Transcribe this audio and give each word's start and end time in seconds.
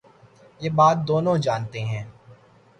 یہ 0.61 0.69
بات 0.77 0.97
دونوں 1.07 1.37
جا 1.37 1.55
نتے 1.61 1.81
ہیں۔ 1.89 2.03